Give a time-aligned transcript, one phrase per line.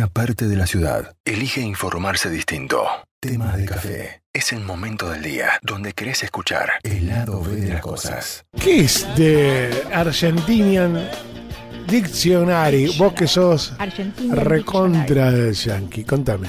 [0.00, 2.86] una parte de la ciudad elige informarse distinto.
[3.20, 4.22] Tema de café.
[4.32, 8.46] Es el momento del día donde querés escuchar el lado B de las cosas.
[8.58, 11.06] ¿Qué es de Argentinian
[11.86, 12.96] Dictionary?
[12.96, 16.48] Vos que sos Argentinian recontra de yankee, contame.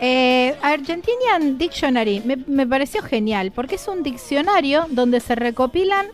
[0.00, 6.08] Eh, Argentinian Dictionary me, me pareció genial porque es un diccionario donde se recopilan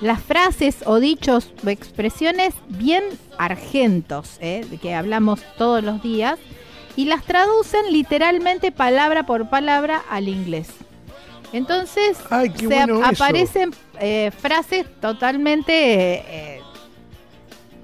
[0.00, 3.02] las frases o dichos o expresiones bien
[3.36, 6.38] argentos, eh, de que hablamos todos los días,
[6.96, 10.68] y las traducen literalmente palabra por palabra al inglés.
[11.52, 13.24] Entonces Ay, se bueno ap- eso.
[13.24, 15.72] aparecen eh, frases totalmente
[16.26, 16.60] eh,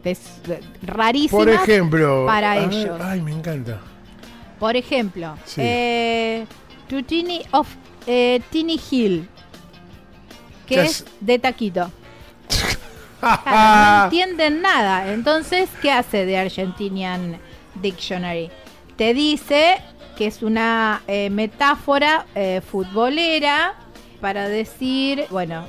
[0.03, 1.31] de- rarísimas.
[1.45, 2.25] Por ejemplo.
[2.27, 3.01] para ver, ellos.
[3.03, 3.81] ay, me encanta.
[4.59, 5.61] Por ejemplo, Sí.
[5.65, 6.47] eh,
[6.89, 7.69] To Tini of
[8.07, 9.29] eh, Tiny Hill,
[10.67, 11.07] que ¿Qué es es?
[11.21, 11.91] de taquito.
[13.21, 15.13] Claro, no entienden nada.
[15.13, 17.39] Entonces, ¿qué hace de Argentinian
[17.81, 18.51] Dictionary?
[18.97, 19.77] Te dice
[20.17, 23.75] que es una eh, metáfora eh, futbolera
[24.21, 25.67] para decir, bueno,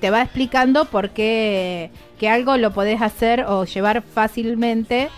[0.00, 5.10] te va explicando por qué que algo lo podés hacer o llevar fácilmente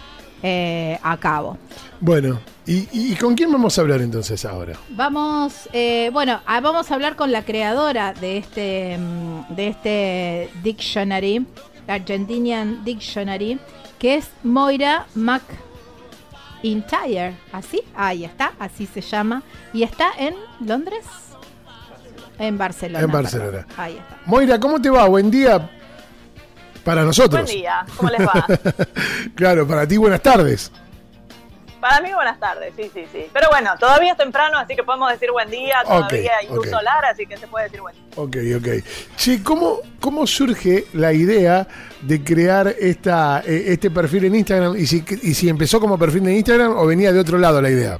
[0.43, 1.59] eh, a cabo.
[2.01, 4.75] Bueno, ¿y, y- con quién vamos a hablar entonces ahora?
[4.91, 10.51] Vamos, eh, bueno, ah, vamos a hablar con la creadora de este, mm, de este
[10.63, 11.45] dictionary,
[11.89, 13.59] Argentinian Dictionary,
[13.99, 15.07] que es Moira
[16.63, 17.35] McIntyre.
[17.53, 17.83] ¿Así?
[17.97, 19.43] Ahí está, así se llama.
[19.73, 21.05] Y está en Londres.
[22.39, 23.05] En Barcelona.
[23.05, 23.51] En Barcelona.
[23.51, 23.67] perdón.
[23.77, 24.19] Ahí está.
[24.27, 25.07] Moira, ¿cómo te va?
[25.09, 25.71] Buen día
[26.85, 27.43] para nosotros.
[27.43, 28.47] Buen día, ¿cómo les va?
[29.35, 30.71] claro, para ti buenas tardes.
[31.81, 33.27] Para mí buenas tardes, sí, sí, sí.
[33.33, 36.73] Pero bueno, todavía es temprano, así que podemos decir buen día, todavía hay luz ok.
[36.73, 38.05] solar, así que se puede decir buen día.
[38.17, 38.85] Ok, ok.
[39.17, 41.67] Che, ¿cómo, ¿cómo surge la idea
[42.03, 44.77] de crear esta, eh, este perfil en Instagram?
[44.77, 47.71] ¿Y si, ¿Y si empezó como perfil de Instagram o venía de otro lado la
[47.71, 47.99] idea?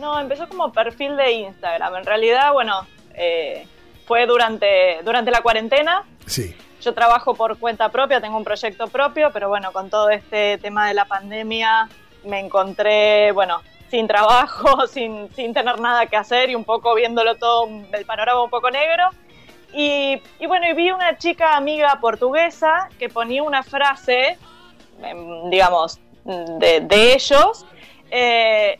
[0.00, 1.94] No, empezó como perfil de Instagram.
[1.94, 3.64] En realidad, bueno, eh,
[4.06, 6.02] fue durante, durante la cuarentena.
[6.26, 6.54] Sí.
[6.82, 10.88] Yo trabajo por cuenta propia, tengo un proyecto propio, pero bueno, con todo este tema
[10.88, 11.88] de la pandemia
[12.24, 17.36] me encontré, bueno, sin trabajo, sin, sin tener nada que hacer y un poco viéndolo
[17.36, 19.10] todo, el panorama un poco negro.
[19.72, 24.36] Y, y bueno, y vi una chica amiga portuguesa que ponía una frase,
[25.02, 27.64] em, digamos, de, de ellos,
[28.10, 28.78] eh,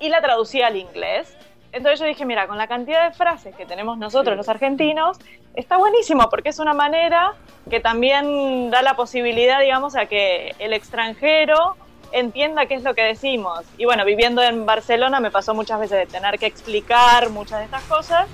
[0.00, 1.36] y la traducía al inglés.
[1.72, 5.18] Entonces yo dije, mira, con la cantidad de frases que tenemos nosotros los argentinos,
[5.56, 7.34] está buenísimo porque es una manera
[7.68, 11.76] que también da la posibilidad, digamos, a que el extranjero
[12.12, 13.62] entienda qué es lo que decimos.
[13.76, 17.64] Y bueno, viviendo en Barcelona me pasó muchas veces de tener que explicar muchas de
[17.64, 18.28] estas cosas.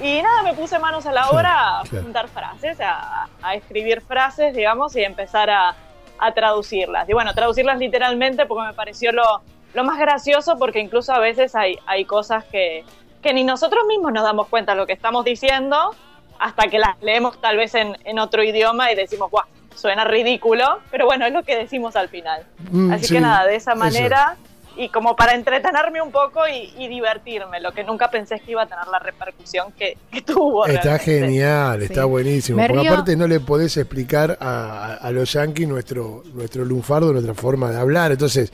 [0.00, 2.04] Y nada, me puse manos a la obra a claro.
[2.04, 5.74] juntar frases, a, a escribir frases, digamos, y empezar a,
[6.18, 7.08] a traducirlas.
[7.08, 9.40] Y bueno, traducirlas literalmente porque me pareció lo,
[9.74, 12.84] lo más gracioso porque incluso a veces hay, hay cosas que,
[13.22, 15.96] que ni nosotros mismos nos damos cuenta de lo que estamos diciendo
[16.38, 19.44] hasta que las leemos tal vez en, en otro idioma y decimos, guau,
[19.74, 22.44] suena ridículo, pero bueno, es lo que decimos al final.
[22.70, 23.78] Mm, Así sí, que nada, de esa eso.
[23.80, 24.36] manera
[24.76, 28.62] y como para entretenerme un poco y, y divertirme, lo que nunca pensé que iba
[28.62, 30.66] a tener la repercusión que, que tuvo.
[30.66, 31.04] Está realmente.
[31.20, 32.08] genial, está Sí.
[32.08, 32.58] buenísimo.
[32.58, 36.64] Me Porque río- aparte no le podés explicar a, a- a los yankees nuestro, nuestro
[36.64, 38.12] lunfardo, nuestra forma de hablar.
[38.12, 38.52] Entonces,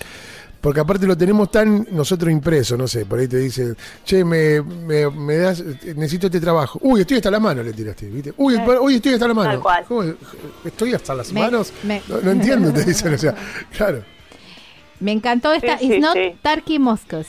[0.64, 4.62] porque aparte lo tenemos tan nosotros impreso, no sé, por ahí te dicen, che, me,
[4.62, 6.78] me, me das, necesito este trabajo.
[6.80, 8.32] Uy, estoy hasta la mano, le tiraste, ¿viste?
[8.38, 9.50] Uy, uy, estoy hasta la mano.
[9.50, 9.84] Tal cual.
[9.86, 10.02] ¿Cómo?
[10.64, 11.70] ¿Estoy hasta las Me- manos?
[11.82, 13.34] me- No, no entiendo, te dicen, o sea,
[13.76, 14.02] claro.
[15.00, 15.76] Me encantó esta.
[15.76, 16.34] Sí, It's sí, not sí.
[16.42, 17.26] turkey moscos.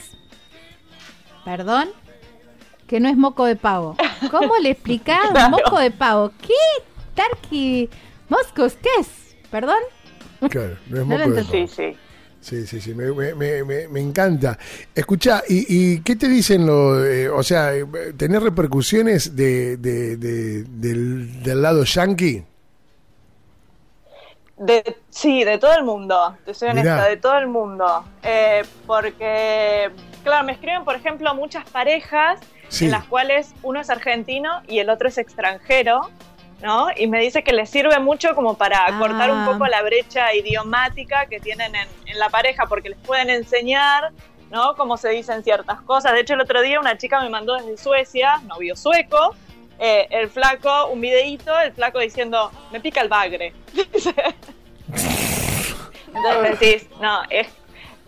[1.44, 1.88] ¿Perdón?
[2.86, 3.96] Que no es moco de pavo.
[4.30, 5.50] ¿Cómo le explicás Claro.
[5.50, 6.32] moco de pavo?
[6.40, 6.54] ¿Qué?
[7.14, 7.90] ¿Turkey
[8.30, 8.78] moscos?
[8.82, 9.08] ¿Qué es?
[9.50, 9.76] ¿Perdón?
[10.48, 11.68] Claro, no es moco de entendí.
[11.68, 11.90] Sí, pavo.
[11.92, 11.96] sí.
[12.46, 14.56] Sí, sí, sí, me, me- me- me- me encanta.
[14.94, 17.72] Escucha, ¿y, y qué te dicen los, eh, o sea,
[18.16, 22.44] tener repercusiones de, de- de- del, del lado yankee?
[24.58, 27.08] De, sí, de todo el mundo, te soy honesta, Mirá.
[27.08, 28.04] de todo el mundo.
[28.22, 29.90] Eh, porque,
[30.22, 32.38] claro, me escriben, por ejemplo, muchas parejas
[32.68, 32.84] Sí.
[32.86, 36.10] en las cuales uno es argentino y el otro es extranjero,
[36.62, 36.88] ¿no?
[36.96, 38.98] Y me dice que les sirve mucho como para Ah.
[38.98, 43.30] cortar un poco la brecha idiomática que tienen en, en la pareja, porque les pueden
[43.30, 44.12] enseñar,
[44.50, 44.74] ¿no?
[44.74, 46.12] Cómo se dicen ciertas cosas.
[46.12, 49.36] De hecho, el otro día una chica me mandó desde Suecia, novio sueco,
[49.78, 53.52] eh, el flaco, un videíto, el flaco diciendo, me pica el bagre.
[56.14, 57.46] Entonces decís, no, es,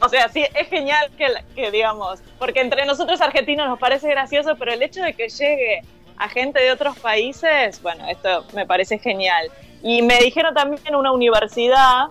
[0.00, 4.56] o sea, sí, es genial que, que digamos, porque entre nosotros argentinos nos parece gracioso,
[4.56, 5.82] pero el hecho de que llegue
[6.16, 9.50] a gente de otros países, bueno, esto me parece genial.
[9.82, 12.08] Y me dijeron también en una universidad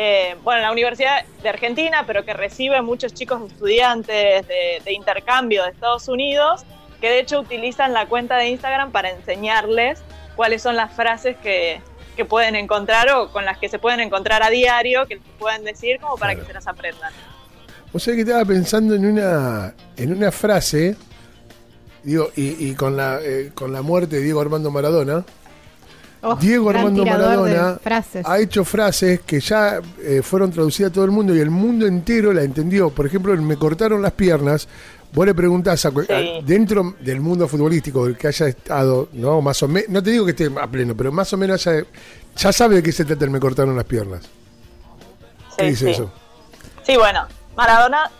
[0.00, 5.64] eh, bueno, la Universidad de Argentina, pero que recibe muchos chicos estudiantes de, de intercambio
[5.64, 6.64] de Estados Unidos,
[7.00, 9.98] que de hecho utilizan la cuenta de Instagram para enseñarles
[10.36, 11.80] cuáles son las frases que,
[12.14, 15.64] que pueden encontrar o con las que se pueden encontrar a diario, que les pueden
[15.64, 16.46] decir como para Claro.
[16.46, 17.12] que se las aprendan.
[17.92, 20.94] O sea que estaba pensando en una, en una frase,
[22.04, 25.24] digo, y, y con, la, eh, con la muerte de Diego Armando Maradona,
[26.20, 27.78] Oh, Diego Armando Maradona
[28.24, 31.86] ha hecho frases que ya eh, fueron traducidas a todo el mundo y el mundo
[31.86, 32.90] entero la entendió.
[32.90, 34.66] Por ejemplo, el me cortaron las piernas.
[35.12, 36.12] Vos le preguntás a, cu- Sí.
[36.12, 40.10] a- dentro del mundo futbolístico del que haya estado, no más o menos, no te
[40.10, 41.84] digo que esté a pleno, pero más o menos haya-
[42.36, 44.22] ya sabe de qué se trata el me cortaron las piernas.
[45.56, 45.90] ¿Qué dice sí.
[45.92, 46.12] eso?
[46.82, 47.26] Sí, bueno,
[47.56, 48.10] Maradona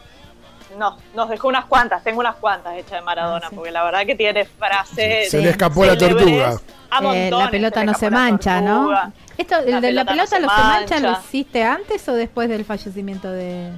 [0.79, 3.56] no, nos dejó unas cuantas, tengo unas cuantas hechas de Maradona, Ah, sí.
[3.56, 5.31] porque la verdad que tiene frases.
[5.31, 6.59] Se le escapó la tortuga.
[6.90, 8.90] A Eh, montones, la pelota no se mancha, ¿no?
[9.37, 12.49] Esto, el La de la pelota no pelota se mancha, ¿lo hiciste antes o después
[12.49, 13.70] del fallecimiento de...?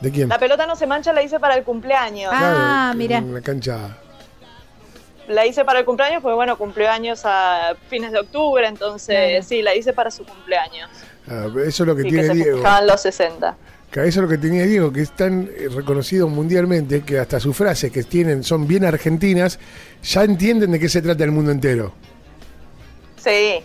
[0.00, 0.28] ¿De quién?
[0.28, 2.30] La pelota no se mancha la hice para el cumpleaños.
[2.34, 3.20] Ah, mira.
[3.20, 3.96] la cancha.
[5.28, 9.62] La hice para el cumpleaños porque, bueno, cumplió años a fines de octubre, entonces sí,
[9.62, 10.90] la hice para su cumpleaños.
[11.28, 12.62] Ah, eso es lo que Y que tiene se Diego.
[12.84, 13.56] los 60.
[13.90, 17.40] Que eso es lo que tenía Diego, que es tan eh, reconocido mundialmente que hasta
[17.40, 19.58] sus frases que tienen son bien argentinas,
[20.02, 21.94] ya entienden de qué se trata el mundo entero.
[23.26, 23.64] Sí,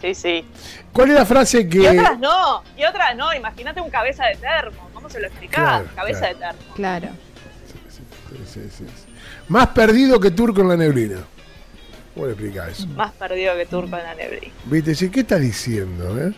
[0.00, 0.44] sí, sí.
[0.92, 3.34] ¿Cuál es la frase que Y otras no, y otras no.
[3.34, 4.88] Imagínate un cabeza de termo.
[4.94, 5.58] ¿Cómo se lo explicás?
[5.82, 6.34] Claro, cabeza claro.
[6.34, 6.74] de termo.
[6.74, 7.08] Claro.
[7.88, 9.12] Sí, sí, sí, sí.
[9.48, 11.18] más perdido que turco en la neblina?
[12.14, 12.86] ¿Cómo le explicás eso?
[12.88, 14.52] Más perdido que turco en la neblina.
[14.66, 14.94] ¿Viste?
[14.94, 16.18] Sí, ¿Qué está diciendo?
[16.18, 16.32] eh?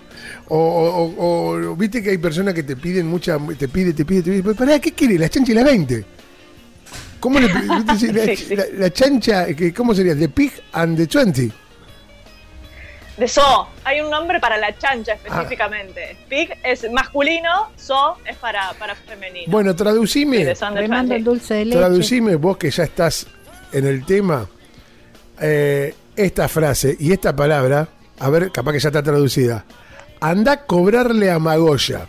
[0.49, 4.05] O, o- o- o- viste que hay personas que te piden mucha, te pide, te
[4.05, 5.19] pide, te pide, pero pará, ¿qué quiere?
[5.19, 6.05] La chancha y la 20.
[7.19, 7.97] ¿Cómo le viste?
[7.99, 8.57] Sí, la, Sí, sí.
[8.57, 10.17] la- la chancha, que- ¿cómo sería?
[10.17, 11.51] The Pig and the 20.
[13.17, 13.69] De so.
[13.85, 16.17] Hay un nombre para la chancha específicamente.
[16.29, 19.51] Pig es masculino, so es para, para femenino.
[19.51, 20.45] Bueno, traducime.
[20.45, 20.53] de
[21.17, 21.79] el dulce de leche.
[21.79, 23.27] Traducime vos que ya estás
[23.73, 24.47] en el tema
[25.41, 27.89] eh, esta frase y esta palabra,
[28.19, 29.65] a ver, capaz que ya está traducida.
[30.21, 32.07] Anda a cobrarle a Magoya.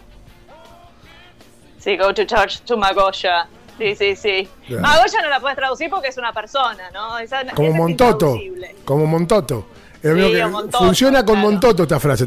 [1.80, 3.48] Sí, go to church to Magoya.
[3.78, 4.48] Sí, sí, sí.
[4.68, 4.82] Claro.
[4.82, 7.20] Magoya no la puedes traducir porque es una persona, ¿no?
[7.20, 8.40] Esa, Como esa Montoto.
[8.86, 9.68] Como Montoto.
[10.14, 11.50] Sí, Montoto, funciona con claro.
[11.52, 12.26] Montoto esta frase.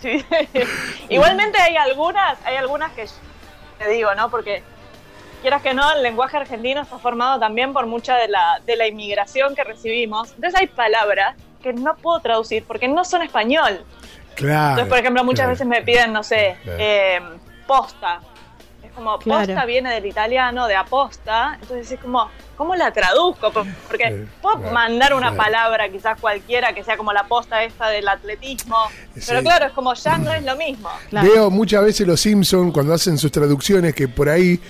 [0.00, 0.24] Sí.
[1.08, 3.06] Igualmente hay algunas, hay algunas que
[3.78, 4.30] te digo, ¿no?
[4.30, 4.62] Porque
[5.40, 8.86] quieras que no, el lenguaje argentino está formado también por mucha de la, de la
[8.86, 10.32] inmigración que recibimos.
[10.34, 13.84] Entonces hay palabras que no puedo traducir porque no son español.
[14.34, 14.70] Claro.
[14.70, 15.50] Entonces, por ejemplo, muchas claro.
[15.50, 16.78] veces me piden, no sé, Claro.
[16.80, 17.20] eh,
[17.66, 18.20] posta.
[18.82, 19.46] Es como, Claro.
[19.46, 21.58] posta viene del italiano, de aposta.
[21.60, 22.28] Entonces es como,
[22.62, 23.52] ¿cómo la traduzco?
[23.52, 27.88] Por- Porque Sí, puedo mandar una palabra, quizás cualquiera, que sea como la posta esta
[27.88, 28.76] del atletismo.
[29.26, 30.88] Pero claro, es como, ya no es lo mismo.
[31.10, 31.28] Claro.
[31.32, 34.60] Veo muchas veces los Simpsons cuando hacen sus traducciones que por ahí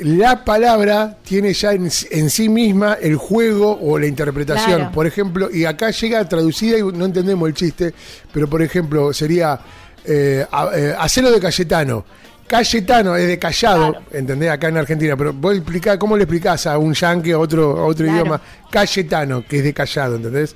[0.00, 4.76] la palabra tiene ya en, en sí misma el juego o la interpretación.
[4.76, 4.92] Claro.
[4.92, 7.94] Por ejemplo, y acá llega traducida y no entendemos el chiste,
[8.32, 9.60] pero por ejemplo sería
[10.06, 12.04] eh, a- eh, acero de Cayetano.
[12.46, 14.06] Cayetano es de callado, Claro.
[14.12, 14.50] ¿entendés?
[14.50, 17.86] Acá en Argentina, pero vos explicás, ¿cómo le explicás a un yankee a otro, a
[17.86, 18.20] otro Claro.
[18.20, 18.40] idioma?
[18.70, 20.54] Cayetano, que es de callado, ¿entendés?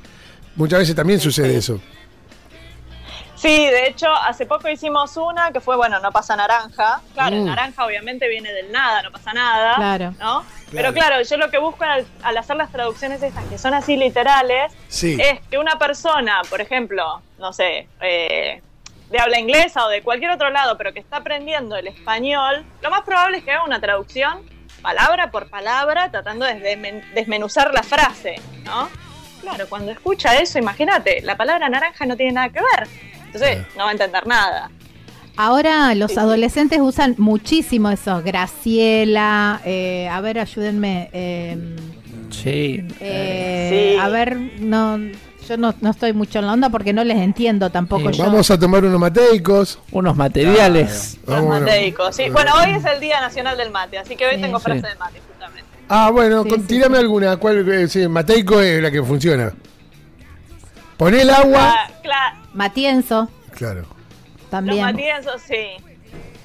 [0.57, 1.81] Muchas veces también sucede eso.
[3.37, 7.01] Sí, de hecho, hace poco hicimos una que fue, bueno, no pasa naranja.
[7.15, 7.45] Claro, Mm.
[7.45, 9.77] naranja obviamente viene del nada, no pasa nada.
[9.77, 10.15] Claro.
[10.19, 10.45] ¿no?
[10.73, 13.97] Pero claro, yo lo que busco al, al hacer las traducciones estas, que son así
[13.97, 15.17] literales, Sí.
[15.21, 18.61] es que una persona, por ejemplo, no sé, eh,
[19.11, 22.91] de habla inglesa o de cualquier otro lado, pero que está aprendiendo el español, lo
[22.91, 24.39] más probable es que haga una traducción
[24.83, 28.89] palabra por palabra, tratando de desmen- desmenuzar la frase, ¿no?
[29.41, 32.89] Claro, cuando escucha eso, imagínate, la palabra naranja no tiene nada que ver.
[33.27, 34.71] Entonces, no va a entender nada.
[35.37, 36.19] Ahora los sí.
[36.19, 38.21] adolescentes usan muchísimo eso.
[38.25, 41.09] Graciela, eh, a ver, ayúdenme.
[41.13, 41.57] eh,
[42.31, 42.85] Sí.
[43.01, 44.01] eh, Sí.
[44.01, 44.99] A ver, no,
[45.49, 48.25] yo no, no estoy mucho en la onda porque no les entiendo tampoco Sí, yo.
[48.25, 49.79] Vamos a tomar unos mateicos.
[49.93, 51.19] Unos materiales.
[51.27, 52.29] Los Vamos, mateicos, sí.
[52.31, 54.65] Bueno, hoy es el Día Nacional del Mate, así que hoy Sí, tengo sí.
[54.65, 55.65] frase de mate, justamente.
[55.89, 57.03] Ah, bueno, Sí, con- sí, tirame sí.
[57.03, 57.37] alguna.
[57.39, 59.53] ¿Cuál, eh, sí, Mateico es la que funciona.
[60.97, 61.75] Poné el agua.
[61.75, 63.83] Ah, cla- Matienzo Claro.
[63.83, 64.81] los también.
[64.85, 65.83] matienzos, sí.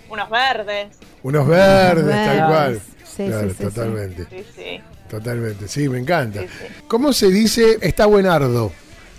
[0.09, 2.47] Unos verdes, Unos verdes, Unos tal verdes.
[2.49, 2.81] cual.
[3.05, 4.25] Sí, claro, sí, sí, totalmente.
[4.29, 4.81] sí, sí.
[5.09, 5.67] Totalmente.
[5.67, 6.41] Sí, me encanta.
[6.41, 6.65] Sí, sí.
[6.87, 8.71] ¿Cómo se dice está buenardo?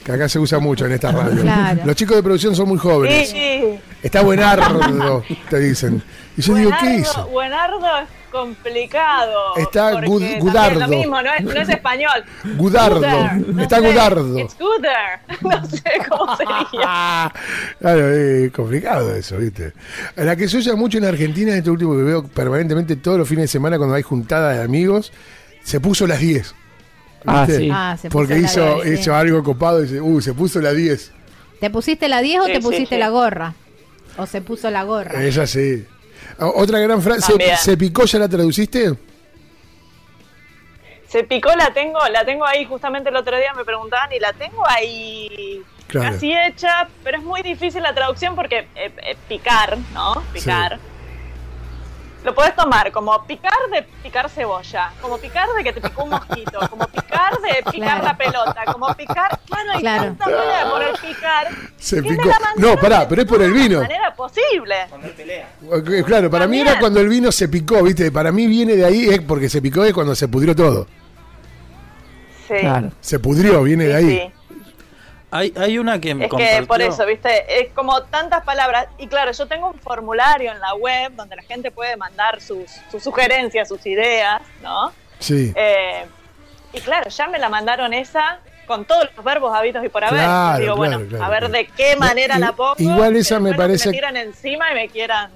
[0.04, 1.40] Que acá se usa mucho en esta radio.
[1.42, 1.80] Claro.
[1.86, 3.30] Los chicos de producción son muy jóvenes.
[3.30, 3.78] sí.
[4.02, 6.02] Está buenardo, te dicen.
[6.36, 7.26] Y yo digo, ¿qué hizo?
[7.28, 9.56] buenardo es complicado.
[9.56, 10.80] Está Gud- Gudardo.
[10.80, 12.22] Lo mismo, no es, no es español.
[12.56, 12.98] Gudardo.
[13.00, 14.38] Guder, Está sé, Gudardo.
[14.38, 14.56] It's.
[15.42, 17.32] No sé cómo sería.
[17.80, 19.72] Claro, es complicado eso, ¿viste?
[20.16, 23.44] La que se usa mucho en Argentina, este último que veo permanentemente todos los fines
[23.44, 25.12] de semana cuando hay juntada de amigos,
[25.62, 26.54] se puso las 10.
[27.26, 27.68] Ah, sí.
[27.72, 29.00] Ah, se puso Porque la hizo, 10, sí.
[29.02, 31.12] hizo algo copado y dice, uh, se puso la 10.
[31.60, 33.00] ¿Te pusiste la 10 o Sí, te sí, pusiste sí.
[33.00, 33.54] la gorra?
[34.16, 35.22] ¿O se puso la gorra?
[35.22, 35.84] Ella sí.
[36.38, 38.94] Otra gran frase, ¿se, se picó ya la traduciste?
[41.08, 44.32] Se picó, la tengo, la tengo ahí, justamente el otro día me preguntaban y la
[44.32, 46.12] tengo ahí Claro.
[46.12, 50.22] casi hecha, pero es muy difícil la traducción porque eh, eh, picar, ¿no?
[50.32, 50.78] Picar.
[52.24, 56.10] Lo puedes tomar como picar de picar cebolla, como picar de que te picó un
[56.10, 58.04] mosquito, como picar de picar Claro.
[58.04, 60.02] la pelota, como picar, claro, hay Claro.
[60.04, 61.48] tantas maneras de poner picar.
[61.76, 62.30] Se picó.
[62.56, 63.80] No, pará, de pero es por el vino.
[63.80, 64.74] las maneras posible.
[65.70, 66.80] Ok, Claro, para mí era También.
[66.80, 68.10] cuando el vino se picó, ¿viste?
[68.10, 70.86] Para mí viene de ahí, es porque se picó es cuando se pudrió todo.
[72.48, 72.54] Sí.
[72.60, 72.90] Claro.
[73.00, 74.10] Se pudrió, viene de ahí.
[74.10, 74.32] sí.
[75.36, 77.60] Hay, hay una que me Es que por eso, ¿viste?
[77.60, 78.86] Es como tantas palabras.
[78.98, 82.70] Y claro, yo tengo un formulario en la web donde la gente puede mandar sus,
[82.88, 84.92] sus sugerencias, sus ideas, ¿no?
[85.18, 85.52] Sí.
[85.56, 86.04] Eh,
[86.72, 88.38] y claro, ya me la mandaron esa
[88.68, 90.20] con todos los verbos habitos y por haber.
[90.20, 91.52] Claro, Digo, claro, bueno, claro, a ver claro.
[91.54, 92.76] de qué manera la pongo.
[92.78, 95.32] igual esa que me parece- se me tiran encima y me quieran.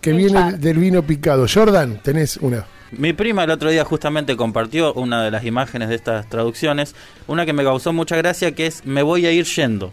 [0.00, 1.46] que viene del vino picado.
[1.52, 2.64] Jordan, tenés una.
[2.92, 6.94] Mi prima el otro día justamente compartió una de las imágenes de estas traducciones,
[7.26, 9.92] una que me causó mucha gracia que es me voy a ir yendo.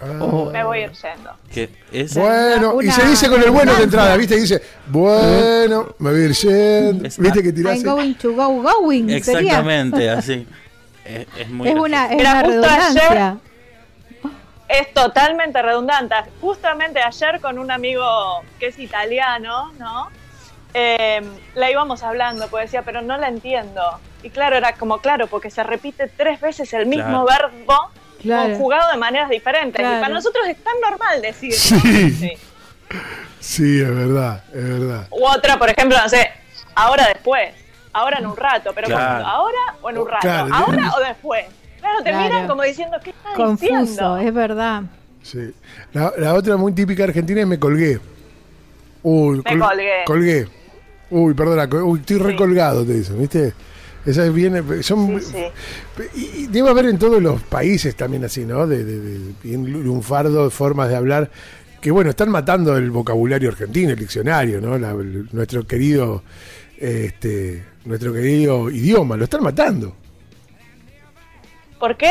[0.00, 0.18] Ah.
[0.20, 1.30] Oh, Me voy a ir yendo.
[1.52, 4.36] Que es, Bueno, y se dice con el bueno de entrada, ¿viste?
[4.36, 7.06] Dice, bueno, me voy a ir yendo.
[7.06, 7.76] Es- ¿Viste que tirás?
[7.78, 9.06] I'm going to go going.
[9.06, 9.16] sería.
[9.16, 10.46] exactamente así.
[11.04, 13.38] Es, es muy Es una, es una justo redundancia.
[14.68, 16.14] Es totalmente redundante.
[16.40, 18.04] Justamente ayer con un amigo
[18.58, 20.08] que es italiano, ¿no?
[20.74, 21.22] Eh,
[21.54, 23.80] la íbamos hablando, pues decía, pero no la entiendo.
[24.24, 27.90] Y claro, era como, claro, porque se repite tres veces el mismo verbo
[28.20, 28.50] Claro.
[28.50, 29.78] conjugado de maneras diferentes.
[29.80, 29.98] Claro.
[29.98, 31.52] Y para nosotros es tan normal decir.
[31.52, 32.32] Sí.
[33.40, 35.06] Sí, es verdad, es verdad.
[35.10, 36.30] U otra, por ejemplo, no sé,
[36.74, 37.52] ahora después,
[37.92, 41.44] ahora en un rato, pero cuando, ahora o en un rato, Claro, ahora o después.
[41.80, 42.24] Claro, te Claro.
[42.24, 44.16] miran como diciendo, ¿qué está Confuso, diciendo?
[44.18, 44.82] es verdad.
[45.22, 45.52] Sí.
[45.92, 48.00] La, la otra muy típica argentina es me colgué.
[49.02, 49.92] Uy, Me colgué.
[50.06, 50.48] Colgué.
[51.16, 53.52] Uy, perdona, uy, estoy recolgado, te dicen, ¿viste?
[54.04, 56.20] Esa es bien, son, Sí, sí.
[56.42, 58.66] Y, debe haber en todos los países también así, ¿no?
[58.66, 61.30] De, de, de bien lunfardo, formas de hablar,
[61.80, 64.76] que bueno, están matando el vocabulario argentino, el diccionario, ¿no?
[64.76, 66.22] La- el- nuestro querido,
[66.78, 69.94] este, nuestro querido idioma, lo están matando.
[71.84, 72.10] ¿Por qué?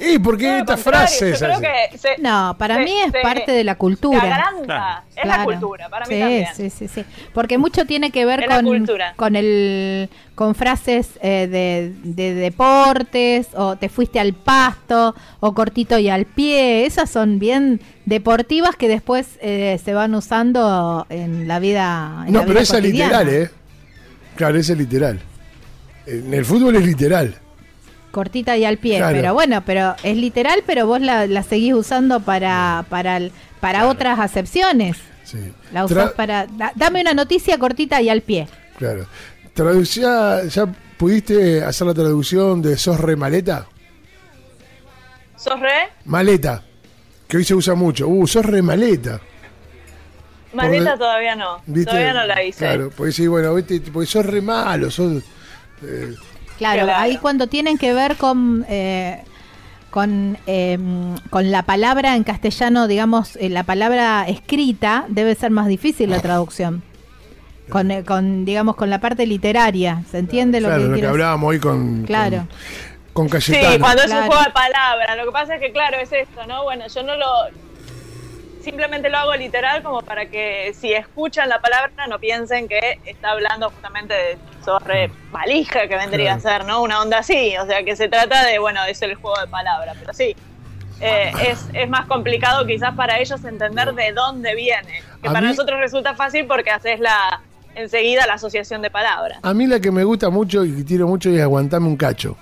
[0.00, 1.90] ¿Y por qué No, al estas contrario, frases Yo creo así?
[1.92, 4.20] que se- No, para se- mí es se- parte de la cultura.
[4.64, 5.02] Claro.
[5.14, 6.46] Es la cultura, para mí sí, también.
[6.56, 7.04] Sí, sí, sí.
[7.32, 13.76] Porque mucho tiene que ver con, con el con frases eh, de, de deportes o
[13.76, 16.84] te fuiste al pasto o cortito y al pie.
[16.84, 22.24] Esas son bien deportivas que después eh, se van usando en la vida.
[22.26, 23.22] en No, la pero vida esa es cotidiana.
[23.22, 23.50] literal, ¿eh?
[24.34, 25.20] Claro, esa es literal.
[26.06, 27.36] En el fútbol es literal.
[28.12, 29.16] Cortita y al pie, Claro.
[29.16, 33.88] pero bueno, pero es literal, pero vos la, la seguís usando para para el- para
[33.88, 34.98] otras acepciones.
[35.24, 35.38] Sí.
[35.72, 38.46] La usás Tra- para da- dame una noticia cortita y al pie.
[38.78, 39.06] Claro.
[39.54, 40.66] Traducía, ¿Ya
[40.96, 43.66] pudiste hacer la traducción de sos re maleta?
[45.36, 45.88] ¿Sos re?
[46.04, 46.62] Maleta,
[47.26, 48.06] que hoy se usa mucho.
[48.08, 49.20] Uh, sos re maleta.
[50.52, 51.62] Maleta todavía no.
[51.66, 51.90] ¿Viste?
[51.90, 52.58] Todavía no la hice.
[52.58, 55.22] Claro, porque sí, bueno, viste, porque sos re malo, sos...
[55.82, 56.14] eh,
[56.62, 57.00] Claro, Claro.
[57.02, 59.22] ahí cuando tienen que ver con eh,
[59.90, 60.78] con, eh,
[61.28, 66.20] con la palabra en castellano, digamos, eh, la palabra escrita, debe ser más difícil la
[66.20, 66.82] traducción.
[67.68, 71.06] Con, eh, con digamos, con la parte literaria, ¿se entiende lo claro, que lo que
[71.06, 72.04] hablábamos hoy con...
[72.04, 72.46] Claro.
[73.12, 74.22] Con, con Sí, cuando es Claro.
[74.22, 75.16] un juego de palabras.
[75.18, 76.62] Lo que pasa es que, claro, es esto, ¿no?
[76.64, 77.26] Bueno, yo no lo.
[78.62, 83.30] Simplemente lo hago literal como para que si escuchan la palabra no piensen que está
[83.32, 86.48] hablando justamente de sobre valija que vendría Claro.
[86.54, 86.82] a ser, ¿no?
[86.82, 87.54] Una onda así.
[87.56, 89.96] O sea, que se trata de, bueno, es el juego de palabras.
[89.98, 90.36] Pero sí,
[91.00, 95.02] eh, es, es más complicado quizás para ellos entender de dónde viene.
[95.20, 97.40] Que A para mí- nosotros resulta fácil porque haces la
[97.74, 99.38] enseguida la asociación de palabras.
[99.42, 102.36] A mí la que me gusta mucho y que tiro mucho es aguantame un cacho.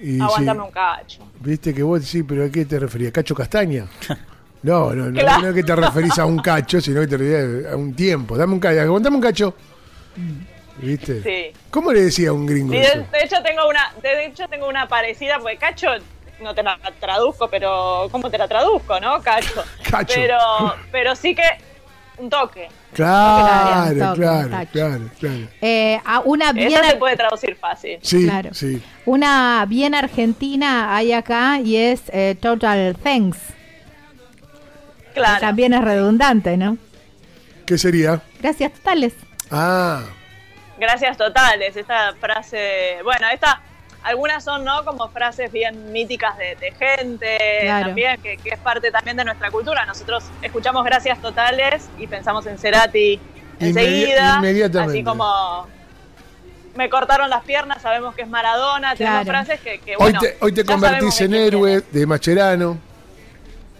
[0.00, 1.28] Y Aguántame sí, un cacho.
[1.38, 3.12] Viste que vos sí, pero ¿a qué te referías?
[3.12, 3.86] ¿Cacho castaña?
[4.62, 5.42] No, no, no, Claro.
[5.42, 8.36] no es que te referís a un cacho, sino que te referís a un tiempo.
[8.36, 9.54] Dame un cacho, aguantame un cacho.
[10.78, 11.22] ¿Viste?
[11.22, 11.58] Sí.
[11.70, 12.98] ¿Cómo le decía a un gringo Sí, eso?
[12.98, 15.88] de, de hecho tengo una, de hecho tengo una parecida, porque Cacho
[16.42, 19.20] no te la traduzco, pero ¿cómo te la traduzco, no?
[19.20, 19.62] Cacho.
[19.90, 20.14] Cacho.
[20.14, 20.38] Pero,
[20.90, 21.42] pero sí que
[22.18, 22.68] un toque.
[22.92, 27.98] Claro, Claro, claro, claro, claro, Eh, a una bien Esa se puede traducir fácil.
[28.02, 28.50] Sí, Claro.
[28.52, 28.82] sí.
[29.06, 33.38] una bien argentina hay acá y es eh, total thanks.
[35.14, 35.40] Claro.
[35.40, 36.76] También es redundante, ¿no?
[37.66, 38.20] ¿Qué sería?
[38.40, 39.14] Gracias totales.
[39.50, 40.02] Ah,
[40.78, 41.76] Gracias totales.
[41.76, 43.60] Esta frase, bueno, esta,
[44.02, 44.84] algunas son, ¿no?
[44.84, 47.86] Como frases bien míticas de, de gente, Claro.
[47.86, 49.86] también, que, que es parte también de nuestra cultura.
[49.86, 53.20] Nosotros escuchamos gracias totales y pensamos en Cerati
[53.60, 54.36] enseguida.
[54.38, 54.92] inmediatamente.
[54.98, 55.68] Así como
[56.74, 58.96] me cortaron las piernas, sabemos que es Maradona.
[58.96, 59.44] Tenemos Claro.
[59.44, 62.78] frases que, que, hoy bueno, te, hoy te convertís en héroe de Macherano.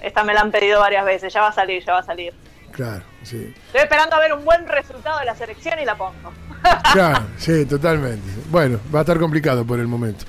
[0.02, 2.34] Esta me la han pedido varias veces, ya va a salir, ya va a salir.
[2.72, 3.52] Claro, sí.
[3.66, 6.32] Estoy esperando a ver un buen resultado de la selección y la pongo.
[6.92, 8.22] Claro, sí, totalmente.
[8.48, 10.24] Bueno, va a estar complicado por el momento.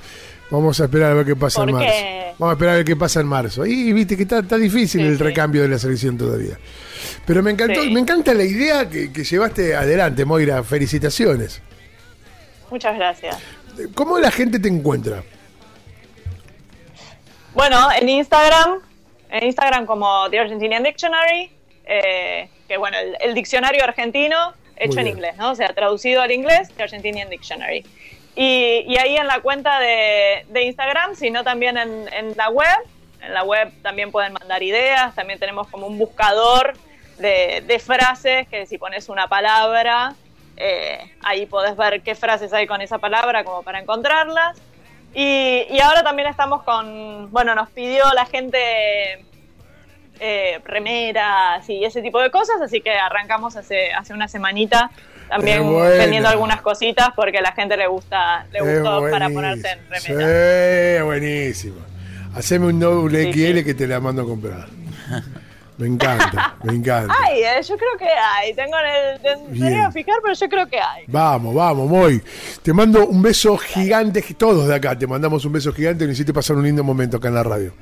[0.50, 1.88] Vamos a esperar a ver qué pasa en ¿Por marzo.
[1.92, 2.32] qué?
[2.38, 3.64] Vamos a esperar a ver qué pasa en marzo.
[3.66, 5.22] Y viste que está, está difícil Sí, el sí.
[5.22, 6.58] recambio de la selección todavía.
[7.24, 7.90] Pero me encantó, Sí.
[7.90, 10.62] me encanta la idea que, que llevaste adelante, Moira.
[10.64, 11.62] Felicitaciones.
[12.70, 13.38] Muchas gracias.
[13.94, 15.22] ¿Cómo la gente te encuentra?
[17.54, 18.80] Bueno, en Instagram,
[19.34, 21.50] en Instagram como The Argentinian Dictionary,
[21.86, 25.50] eh, que bueno, el, el diccionario argentino hecho en inglés, ¿no?
[25.50, 27.84] O sea, traducido al inglés, The Argentinian Dictionary.
[28.36, 32.78] Y, y ahí en la cuenta de, de Instagram, sino también en, en la web.
[33.22, 36.74] En la web también pueden mandar ideas, también tenemos como un buscador
[37.18, 40.14] de, de frases que si pones una palabra,
[40.56, 44.60] eh, ahí podés ver qué frases hay con esa palabra como para encontrarlas.
[45.14, 48.58] Y, y ahora también estamos con, bueno, nos pidió la gente
[50.20, 54.90] eh, remeras y ese tipo de cosas, así que arrancamos hace, hace una semanita
[55.28, 55.62] también
[55.98, 60.98] vendiendo algunas cositas porque a la gente le gusta, le gustó para ponerse en remera.
[60.98, 61.76] Sí, buenísimo.
[62.36, 63.64] Haceme un doble Sí, XL sí.
[63.64, 64.66] que te la mando a comprar.
[65.76, 67.12] Me encanta, me encanta.
[67.24, 69.86] Ay, eh, yo creo que hay, tengo en el, tendría Bien.
[69.86, 71.04] que fijar, pero yo creo que hay.
[71.08, 72.22] Vamos, vamos, Moy.
[72.62, 76.04] Te mando un beso gigante, todos de acá te mandamos un beso gigante.
[76.04, 77.72] Nos hiciste pasar un lindo momento acá en la radio.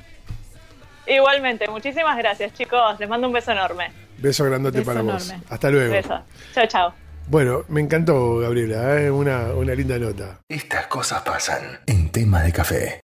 [1.05, 3.91] Igualmente, muchísimas gracias chicos, les mando un beso enorme.
[4.17, 5.29] Beso grandote Beso para vos.
[5.29, 5.45] enorme.
[5.49, 5.91] Hasta luego.
[5.93, 6.19] Beso.
[6.53, 6.93] Chao, chao.
[7.27, 9.11] Bueno, me encantó, Gabriela, ¿eh?
[9.11, 10.39] una, una linda nota.
[10.49, 13.02] Estas cosas pasan en tema de café.